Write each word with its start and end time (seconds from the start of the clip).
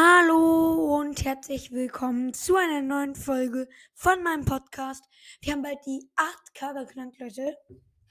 Hallo 0.00 0.96
und 0.96 1.24
herzlich 1.24 1.72
willkommen 1.72 2.32
zu 2.32 2.54
einer 2.54 2.82
neuen 2.82 3.16
Folge 3.16 3.66
von 3.94 4.22
meinem 4.22 4.44
Podcast. 4.44 5.04
Wir 5.40 5.54
haben 5.54 5.62
bald 5.62 5.84
die 5.86 6.08
8K 6.14 6.86
geknackt, 6.86 7.18
Leute. 7.18 7.58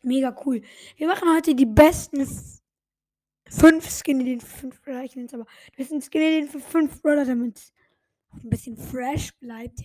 Mega 0.02 0.36
cool. 0.46 0.62
Wir 0.98 1.08
machen 1.08 1.34
heute 1.34 1.56
die 1.56 1.66
besten 1.66 2.28
5 3.50 3.90
Skin-Ideen 3.90 4.42
für 4.42 4.58
5 4.58 4.82
Brawler. 4.82 5.06
Ich 5.06 5.16
nenne 5.16 5.28
es 5.28 5.34
aber 5.34 5.46
die 5.72 5.78
besten 5.78 6.02
Skin-Ideen 6.02 6.50
für 6.50 6.60
5 6.60 7.02
Brawler, 7.02 7.24
damit 7.24 7.72
ein 8.34 8.50
bisschen 8.50 8.76
fresh 8.76 9.34
bleibt. 9.40 9.80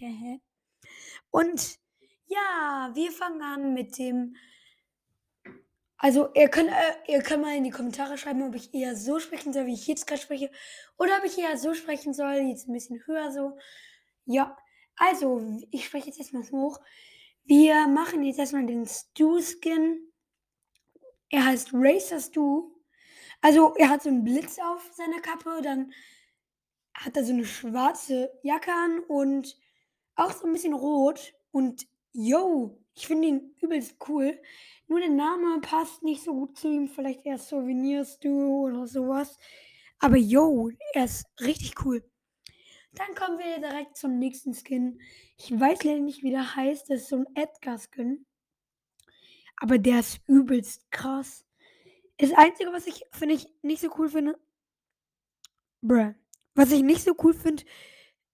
Und 1.31 1.79
ja, 2.27 2.91
wir 2.95 3.13
fangen 3.13 3.43
an 3.43 3.75
mit 3.75 3.97
dem 3.97 4.35
also, 6.05 6.31
ihr 6.35 6.49
könnt, 6.49 6.69
äh, 6.69 7.13
ihr 7.13 7.23
könnt 7.23 7.43
mal 7.43 7.57
in 7.57 7.63
die 7.63 7.71
Kommentare 7.71 8.19
schreiben, 8.19 8.43
ob 8.43 8.57
ich 8.57 8.75
eher 8.75 8.97
so 8.97 9.21
sprechen 9.21 9.53
soll, 9.53 9.67
wie 9.67 9.75
ich 9.75 9.87
jetzt 9.87 10.05
gerade 10.09 10.21
spreche. 10.21 10.51
Oder 10.99 11.19
ob 11.19 11.25
ich 11.25 11.39
eher 11.39 11.57
so 11.57 11.75
sprechen 11.75 12.13
soll, 12.13 12.35
jetzt 12.39 12.69
ein 12.69 12.73
bisschen 12.73 13.07
höher 13.07 13.31
so. 13.31 13.57
Ja, 14.25 14.57
also, 14.97 15.61
ich 15.71 15.85
spreche 15.85 16.09
jetzt 16.09 16.19
erstmal 16.19 16.43
hoch. 16.51 16.81
Wir 17.45 17.87
machen 17.87 18.25
jetzt 18.25 18.41
erstmal 18.41 18.67
den 18.67 18.85
Stu-Skin. 18.85 20.13
Er 21.31 21.47
heißt 21.47 21.71
Racer 21.73 22.19
Stu. 22.19 22.73
Also, 23.41 23.77
er 23.77 23.89
hat 23.89 24.03
so 24.03 24.09
einen 24.09 24.25
Blitz 24.25 24.59
auf 24.59 24.91
seiner 24.95 25.21
Kappe, 25.21 25.63
dann 25.63 25.93
hat 26.95 27.17
er 27.17 27.25
so 27.25 27.33
eine 27.33 27.45
schwarze 27.45 28.33
Jacke 28.43 28.73
an 28.73 28.99
und 29.07 29.57
auch 30.17 30.33
so 30.33 30.49
ein 30.49 30.53
bisschen 30.53 30.75
rot. 30.75 31.33
Und 31.53 31.87
yo, 32.13 32.79
ich 32.95 33.07
finde 33.07 33.29
ihn 33.29 33.55
übelst 33.61 33.97
cool. 34.09 34.41
Nur 34.87 35.01
der 35.01 35.11
Name 35.11 35.61
passt 35.61 36.03
nicht 36.03 36.23
so 36.23 36.33
gut 36.35 36.59
zu 36.59 36.69
ihm. 36.69 36.89
Vielleicht 36.89 37.25
eher 37.25 37.39
Souvenirs 37.39 38.19
du 38.19 38.67
oder 38.67 38.87
sowas. 38.87 39.39
Aber 39.99 40.17
yo, 40.17 40.71
er 40.95 41.05
ist 41.05 41.25
richtig 41.41 41.75
cool. 41.85 42.03
Dann 42.93 43.15
kommen 43.15 43.39
wir 43.39 43.59
direkt 43.59 43.97
zum 43.97 44.19
nächsten 44.19 44.55
Skin. 44.55 45.01
Ich 45.39 45.51
weiß 45.59 45.85
leider 45.85 46.01
nicht, 46.01 46.23
wie 46.23 46.31
der 46.31 46.57
heißt. 46.57 46.91
Das 46.91 47.03
ist 47.03 47.09
so 47.09 47.17
ein 47.17 47.27
Edgar-Skin. 47.35 48.27
Aber 49.57 49.79
der 49.79 50.01
ist 50.01 50.21
übelst 50.27 50.91
krass. 50.91 51.47
Das 52.19 52.33
Einzige, 52.33 52.73
was 52.73 52.87
ich, 52.87 53.05
finde 53.13 53.37
ich, 53.37 53.47
nicht 53.63 53.81
so 53.81 53.89
cool 53.97 54.11
finde. 54.11 54.39
Bruh. 55.81 56.15
Was 56.55 56.71
ich 56.71 56.83
nicht 56.83 57.03
so 57.03 57.15
cool 57.23 57.33
find, 57.33 57.65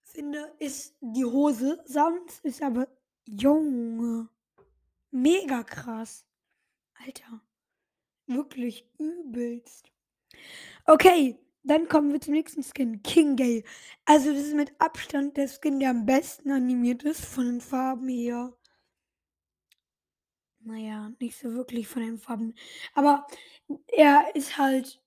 finde, 0.03 0.53
ist 0.59 0.97
die 0.99 1.23
Hose. 1.23 1.81
Sonst 1.85 2.43
ist 2.43 2.61
aber 2.61 2.87
Junge. 3.31 4.29
Mega 5.11 5.63
krass. 5.63 6.25
Alter. 7.05 7.41
Wirklich 8.27 8.87
übelst. 8.97 9.91
Okay, 10.85 11.37
dann 11.63 11.87
kommen 11.87 12.11
wir 12.13 12.21
zum 12.21 12.33
nächsten 12.33 12.63
Skin. 12.63 13.01
King 13.03 13.35
Gale. 13.35 13.63
Also, 14.05 14.31
das 14.33 14.43
ist 14.43 14.55
mit 14.55 14.73
Abstand 14.79 15.37
der 15.37 15.47
Skin, 15.47 15.79
der 15.79 15.91
am 15.91 16.05
besten 16.05 16.51
animiert 16.51 17.03
ist 17.03 17.25
von 17.25 17.45
den 17.45 17.61
Farben 17.61 18.07
her. 18.07 18.53
Naja, 20.61 21.11
nicht 21.19 21.37
so 21.37 21.53
wirklich 21.53 21.87
von 21.87 22.01
den 22.01 22.17
Farben. 22.17 22.53
Aber 22.93 23.25
er 23.87 24.35
ist 24.35 24.57
halt 24.57 25.01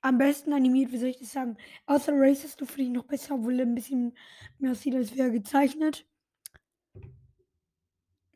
am 0.00 0.18
besten 0.18 0.52
animiert, 0.52 0.92
wie 0.92 0.98
soll 0.98 1.08
ich 1.08 1.18
das 1.18 1.32
sagen? 1.32 1.56
Außer 1.86 2.12
Racist, 2.14 2.60
du 2.60 2.66
finde 2.66 2.82
ich 2.82 2.90
noch 2.90 3.06
besser, 3.06 3.34
obwohl 3.34 3.58
er 3.58 3.66
ein 3.66 3.74
bisschen 3.74 4.16
mehr 4.58 4.72
aussieht, 4.72 4.94
als 4.94 5.16
wäre 5.16 5.30
gezeichnet. 5.30 6.06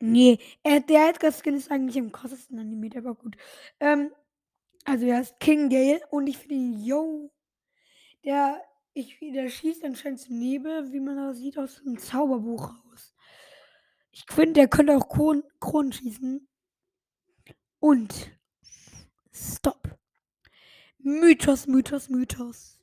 Nee, 0.01 0.39
er, 0.63 0.79
der 0.79 1.09
Edgar-Skin 1.09 1.55
ist 1.55 1.71
eigentlich 1.71 1.97
am 1.97 2.11
krassesten 2.11 2.59
animiert, 2.59 2.97
aber 2.97 3.15
gut. 3.15 3.37
Ähm, 3.79 4.11
also 4.85 5.05
er 5.05 5.21
ist 5.21 5.39
King 5.39 5.69
Gale 5.69 6.01
und 6.09 6.27
ich 6.27 6.37
finde 6.37 6.55
ihn, 6.55 6.83
yo, 6.83 7.31
der, 8.25 8.61
ich, 8.93 9.17
der 9.19 9.49
schießt 9.49 9.83
anscheinend 9.83 10.19
zum 10.19 10.39
Nebel, 10.39 10.91
wie 10.91 10.99
man 10.99 11.17
da 11.17 11.33
sieht, 11.33 11.57
aus 11.57 11.81
einem 11.81 11.99
Zauberbuch 11.99 12.69
raus. 12.69 13.15
Ich 14.11 14.25
finde, 14.29 14.53
der 14.53 14.67
könnte 14.67 14.97
auch 14.97 15.07
Kronen, 15.07 15.43
Kronen 15.59 15.93
schießen. 15.93 16.47
Und 17.79 18.31
Stop. 19.33 19.97
Mythos, 20.99 21.67
Mythos, 21.67 22.09
Mythos. 22.09 22.79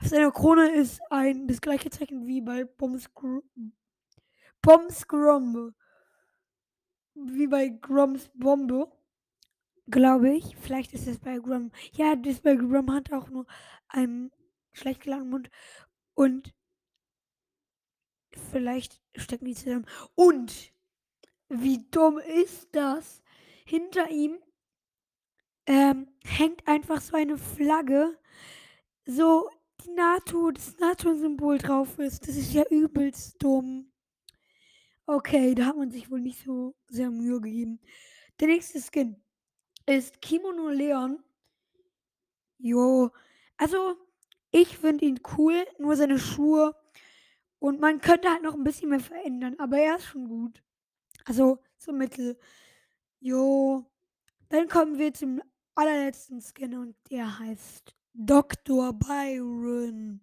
Auf 0.00 0.08
seiner 0.08 0.30
Krone 0.30 0.70
ist 0.74 1.00
ein 1.10 1.48
das 1.48 1.60
gleiche 1.60 1.90
Zeichen 1.90 2.26
wie 2.26 2.40
bei 2.40 2.64
Bombscrombe. 2.64 3.42
Bombscrombe 4.62 5.74
wie 7.16 7.46
bei 7.46 7.68
Groms 7.68 8.30
Bombe. 8.34 8.90
Glaube 9.88 10.30
ich. 10.30 10.56
Vielleicht 10.56 10.92
ist 10.92 11.06
es 11.06 11.18
bei 11.18 11.38
Grom. 11.38 11.70
Ja, 11.92 12.16
das 12.16 12.40
bei 12.40 12.56
Grom 12.56 12.92
hat 12.92 13.12
auch 13.12 13.28
nur 13.28 13.46
einen 13.88 14.32
schlecht 14.72 15.02
geladenen 15.02 15.30
Mund. 15.30 15.50
Und 16.14 16.54
vielleicht 18.50 19.00
stecken 19.14 19.46
die 19.46 19.54
zusammen. 19.54 19.86
Und 20.14 20.72
wie 21.48 21.88
dumm 21.90 22.18
ist 22.18 22.68
das? 22.72 23.22
Hinter 23.64 24.10
ihm 24.10 24.38
ähm, 25.66 26.08
hängt 26.24 26.66
einfach 26.66 27.00
so 27.00 27.16
eine 27.16 27.36
Flagge, 27.36 28.16
so 29.04 29.48
die 29.84 29.90
NATO, 29.90 30.50
das 30.50 30.76
NATO-Symbol 30.78 31.58
drauf 31.58 31.98
ist. 31.98 32.26
Das 32.26 32.36
ist 32.36 32.52
ja 32.52 32.64
übelst 32.70 33.42
dumm. 33.42 33.92
Okay, 35.08 35.54
da 35.54 35.66
hat 35.66 35.76
man 35.76 35.90
sich 35.90 36.10
wohl 36.10 36.20
nicht 36.20 36.44
so 36.44 36.74
sehr 36.88 37.10
Mühe 37.10 37.40
gegeben. 37.40 37.80
Der 38.40 38.48
nächste 38.48 38.80
Skin 38.80 39.16
ist 39.86 40.20
Kimono 40.20 40.68
Leon. 40.70 41.22
Jo, 42.58 43.10
also 43.56 43.96
ich 44.50 44.76
finde 44.78 45.04
ihn 45.04 45.20
cool, 45.36 45.64
nur 45.78 45.96
seine 45.96 46.18
Schuhe. 46.18 46.74
Und 47.60 47.80
man 47.80 48.00
könnte 48.00 48.30
halt 48.30 48.42
noch 48.42 48.54
ein 48.54 48.64
bisschen 48.64 48.90
mehr 48.90 49.00
verändern, 49.00 49.54
aber 49.58 49.78
er 49.78 49.96
ist 49.96 50.06
schon 50.06 50.28
gut. 50.28 50.62
Also 51.24 51.58
so 51.78 51.92
mittel. 51.92 52.38
Jo. 53.20 53.84
Dann 54.48 54.68
kommen 54.68 54.98
wir 54.98 55.14
zum 55.14 55.40
allerletzten 55.74 56.40
Skin 56.40 56.76
und 56.76 56.96
der 57.10 57.38
heißt 57.38 57.94
Dr. 58.14 58.92
Byron. 58.92 60.20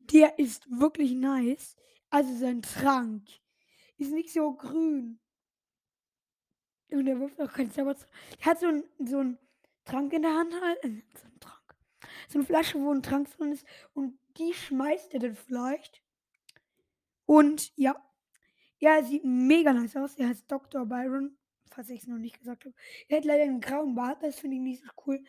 Der 0.00 0.38
ist 0.38 0.66
wirklich 0.70 1.12
nice. 1.12 1.76
Also 2.14 2.32
sein 2.32 2.62
Trank 2.62 3.24
ist 3.96 4.12
nicht 4.12 4.32
so 4.32 4.52
grün. 4.52 5.18
Und 6.92 7.08
er 7.08 7.18
wirft 7.18 7.40
auch 7.40 7.52
kein 7.52 7.72
Zauber. 7.72 7.96
Er 8.38 8.46
hat 8.46 8.60
so 8.60 8.68
einen 8.68 8.84
so 9.00 9.18
einen 9.18 9.36
Trank 9.84 10.12
in 10.12 10.22
der 10.22 10.32
Hand 10.32 10.54
halt. 10.62 10.84
Äh, 10.84 11.02
so 11.20 11.26
ein 11.26 11.40
Trank. 11.40 11.74
So 12.28 12.38
eine 12.38 12.46
Flasche, 12.46 12.80
wo 12.80 12.92
ein 12.92 13.02
Trank 13.02 13.28
drin 13.36 13.50
ist. 13.50 13.66
Und 13.94 14.16
die 14.36 14.54
schmeißt 14.54 15.12
er 15.14 15.18
dann 15.18 15.34
vielleicht. 15.34 16.04
Und 17.26 17.76
ja. 17.76 17.96
Ja, 18.78 18.94
er 18.94 19.04
sieht 19.04 19.24
mega 19.24 19.72
nice 19.72 19.96
aus. 19.96 20.14
Er 20.14 20.28
heißt 20.28 20.48
Dr. 20.48 20.86
Byron. 20.86 21.36
Falls 21.72 21.90
ich 21.90 22.02
es 22.02 22.06
noch 22.06 22.18
nicht 22.18 22.38
gesagt 22.38 22.64
habe. 22.64 22.76
Er 23.08 23.16
hat 23.16 23.24
leider 23.24 23.42
einen 23.42 23.60
grauen 23.60 23.96
Bart. 23.96 24.22
Das 24.22 24.38
finde 24.38 24.54
ich 24.54 24.62
nicht 24.62 24.84
so 24.84 24.90
cool. 25.04 25.24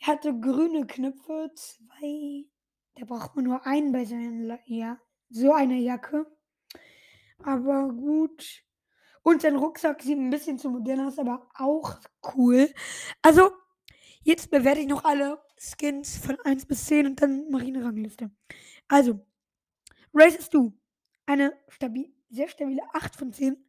Er 0.00 0.08
hatte 0.08 0.38
grüne 0.38 0.86
Knöpfe. 0.86 1.50
Zwei. 1.54 2.44
Da 2.96 3.06
braucht 3.06 3.34
man 3.34 3.46
nur 3.46 3.64
einen 3.64 3.92
bei 3.92 4.04
seinen. 4.04 4.58
Ja 4.66 5.00
so 5.30 5.52
eine 5.52 5.76
Jacke. 5.76 6.26
Aber 7.42 7.88
gut. 7.88 8.64
Und 9.22 9.42
sein 9.42 9.56
Rucksack 9.56 10.02
sieht 10.02 10.18
ein 10.18 10.30
bisschen 10.30 10.58
zu 10.58 10.70
modern 10.70 11.00
aus, 11.00 11.18
aber 11.18 11.48
auch 11.54 11.98
cool. 12.34 12.72
Also, 13.22 13.50
jetzt 14.22 14.50
bewerte 14.50 14.80
ich 14.80 14.86
noch 14.86 15.04
alle 15.04 15.40
Skins 15.58 16.16
von 16.16 16.38
1 16.40 16.66
bis 16.66 16.86
10 16.86 17.06
und 17.06 17.22
dann 17.22 17.50
mache 17.50 17.64
ich 17.64 17.68
eine 17.68 17.84
Rangliste. 17.84 18.30
Also, 18.88 19.20
Racist 20.14 20.54
Du. 20.54 20.72
Eine 21.26 21.52
stabil, 21.68 22.10
sehr 22.30 22.48
stabile 22.48 22.82
8 22.94 23.14
von 23.14 23.32
10. 23.32 23.62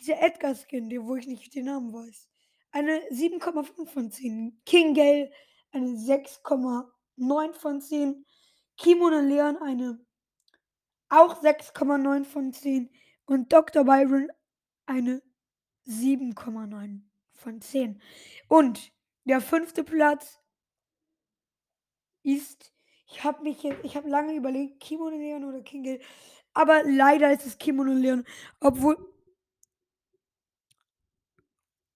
Dieser 0.00 0.20
Edgar-Skin, 0.20 0.90
wo 1.06 1.14
ich 1.14 1.28
nicht 1.28 1.54
den 1.54 1.66
Namen 1.66 1.92
weiß. 1.92 2.28
Eine 2.72 3.00
7,5 3.10 3.86
von 3.86 4.10
10. 4.10 4.60
King 4.66 4.94
Gale, 4.94 5.30
eine 5.70 5.90
6,9 5.90 7.52
von 7.54 7.80
10. 7.80 8.24
Kimono 8.76 9.20
Leon, 9.20 9.56
eine 9.58 10.04
auch 11.10 11.42
6,9 11.42 12.24
von 12.24 12.52
10. 12.52 12.90
Und 13.26 13.52
Dr. 13.52 13.84
Byron 13.84 14.28
eine 14.86 15.22
7,9 15.86 17.02
von 17.34 17.60
10. 17.60 18.00
Und 18.48 18.92
der 19.24 19.40
fünfte 19.40 19.84
Platz 19.84 20.40
ist, 22.22 22.72
ich 23.06 23.24
habe 23.24 23.42
mich 23.42 23.62
jetzt, 23.62 23.84
ich 23.84 23.96
habe 23.96 24.08
lange 24.08 24.34
überlegt, 24.34 24.80
Kimono 24.80 25.16
Leon 25.16 25.44
oder 25.44 25.62
King 25.62 26.00
aber 26.52 26.82
leider 26.84 27.32
ist 27.32 27.46
es 27.46 27.58
Kimono 27.58 27.92
Leon, 27.92 28.24
obwohl, 28.60 28.96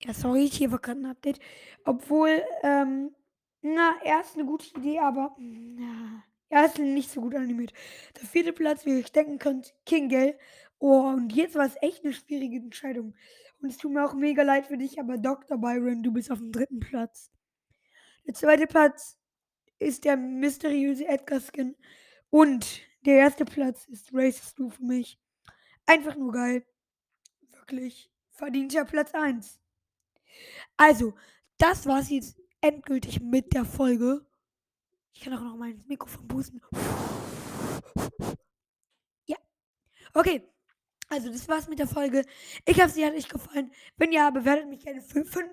ja 0.02 0.14
sorry, 0.14 0.48
hier 0.48 0.70
war 0.70 0.78
gerade 0.78 1.00
ein 1.00 1.06
Update, 1.06 1.40
obwohl, 1.84 2.42
ähm, 2.62 3.14
na, 3.62 3.94
erst 4.04 4.36
eine 4.36 4.44
gute 4.44 4.68
Idee, 4.78 5.00
aber, 5.00 5.34
na, 5.38 6.24
er 6.48 6.66
ist 6.66 6.78
nicht 6.78 7.10
so 7.10 7.20
gut 7.20 7.34
animiert. 7.34 7.72
Der 8.16 8.28
vierte 8.28 8.52
Platz, 8.52 8.84
wie 8.84 8.90
ihr 8.90 8.98
euch 8.98 9.12
denken 9.12 9.38
könnt, 9.38 9.74
King 9.86 10.08
Gale. 10.08 10.38
Oh, 10.78 11.08
und 11.08 11.32
jetzt 11.32 11.54
war 11.54 11.66
es 11.66 11.76
echt 11.80 12.04
eine 12.04 12.12
schwierige 12.12 12.56
Entscheidung. 12.56 13.14
Und 13.60 13.70
es 13.70 13.78
tut 13.78 13.92
mir 13.92 14.04
auch 14.04 14.14
mega 14.14 14.42
leid 14.42 14.66
für 14.66 14.76
dich, 14.76 15.00
aber 15.00 15.16
Dr. 15.16 15.58
Byron, 15.58 16.02
du 16.02 16.12
bist 16.12 16.30
auf 16.30 16.38
dem 16.38 16.52
dritten 16.52 16.80
Platz. 16.80 17.30
Der 18.26 18.34
zweite 18.34 18.66
Platz 18.66 19.18
ist 19.78 20.04
der 20.04 20.16
mysteriöse 20.16 21.06
Edgar-Skin. 21.06 21.76
Und 22.30 22.80
der 23.04 23.16
erste 23.16 23.44
Platz 23.44 23.86
ist 23.86 24.10
Racist 24.12 24.58
Du 24.58 24.70
für 24.70 24.84
mich. 24.84 25.18
Einfach 25.86 26.16
nur 26.16 26.32
geil. 26.32 26.64
Wirklich. 27.52 28.10
Verdienter 28.30 28.84
Platz 28.84 29.14
1. 29.14 29.60
Also, 30.76 31.14
das 31.58 31.86
war's 31.86 32.10
jetzt 32.10 32.36
endgültig 32.60 33.20
mit 33.20 33.52
der 33.54 33.64
Folge. 33.64 34.26
Ich 35.14 35.20
kann 35.20 35.32
auch 35.32 35.40
noch 35.40 35.56
mein 35.56 35.82
Mikrofon 35.86 36.26
boosten. 36.26 36.60
Ja. 39.26 39.36
Okay. 40.12 40.42
Also, 41.08 41.30
das 41.30 41.48
war's 41.48 41.68
mit 41.68 41.78
der 41.78 41.86
Folge. 41.86 42.24
Ich 42.64 42.80
hoffe, 42.82 42.90
sie 42.90 43.06
hat 43.06 43.14
euch 43.14 43.28
gefallen. 43.28 43.72
Wenn 43.96 44.10
ja, 44.10 44.30
bewertet 44.30 44.68
mich 44.68 44.84
gerne 44.84 45.00
für 45.00 45.24
5 45.24 45.50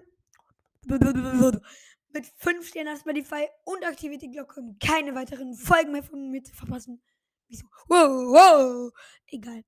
mit 2.13 2.25
5 2.37 2.67
Sternen 2.67 2.93
auf 2.93 2.99
Spotify 2.99 3.47
und 3.63 3.85
aktiviert 3.85 4.21
die 4.21 4.31
Glocke, 4.31 4.59
um 4.59 4.77
keine 4.79 5.13
weiteren 5.13 5.53
Folgen 5.53 5.91
mehr 5.91 6.03
von 6.03 6.29
mir 6.29 6.43
zu 6.43 6.53
verpassen. 6.53 7.01
Wieso? 7.47 7.65
Wow, 7.87 8.33
wow. 8.33 8.91
Egal. 9.27 9.63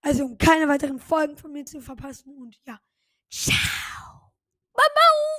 Also, 0.00 0.24
um 0.24 0.38
keine 0.38 0.66
weiteren 0.68 0.98
Folgen 0.98 1.36
von 1.36 1.52
mir 1.52 1.64
zu 1.64 1.80
verpassen. 1.80 2.36
Und 2.38 2.58
ja. 2.64 2.80
Ciao. 3.30 4.32
Baba. 4.72 5.35